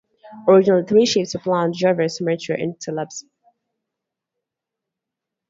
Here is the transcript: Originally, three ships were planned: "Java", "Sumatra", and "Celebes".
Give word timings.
Originally, 0.47 0.81
three 0.83 1.05
ships 1.05 1.35
were 1.35 1.39
planned: 1.41 1.75
"Java", 1.75 2.09
"Sumatra", 2.09 2.59
and 2.59 2.75
"Celebes". 2.81 3.23